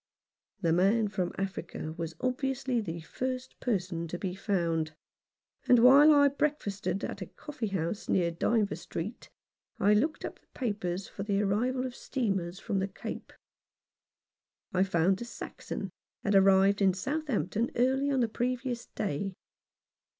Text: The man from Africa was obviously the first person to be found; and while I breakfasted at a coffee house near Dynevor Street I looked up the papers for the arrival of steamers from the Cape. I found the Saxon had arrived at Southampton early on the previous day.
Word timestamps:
The 0.61 0.73
man 0.73 1.09
from 1.09 1.31
Africa 1.37 1.93
was 1.95 2.15
obviously 2.19 2.81
the 2.81 3.01
first 3.01 3.59
person 3.59 4.07
to 4.07 4.17
be 4.17 4.33
found; 4.33 4.95
and 5.67 5.77
while 5.77 6.11
I 6.11 6.27
breakfasted 6.29 7.03
at 7.03 7.21
a 7.21 7.27
coffee 7.27 7.67
house 7.67 8.09
near 8.09 8.31
Dynevor 8.31 8.77
Street 8.77 9.29
I 9.79 9.93
looked 9.93 10.25
up 10.25 10.39
the 10.39 10.47
papers 10.55 11.07
for 11.07 11.21
the 11.21 11.39
arrival 11.43 11.85
of 11.85 11.93
steamers 11.93 12.57
from 12.59 12.79
the 12.79 12.87
Cape. 12.87 13.31
I 14.73 14.81
found 14.81 15.17
the 15.17 15.25
Saxon 15.25 15.91
had 16.23 16.33
arrived 16.33 16.81
at 16.81 16.95
Southampton 16.95 17.69
early 17.75 18.09
on 18.09 18.21
the 18.21 18.27
previous 18.27 18.87
day. 18.87 19.35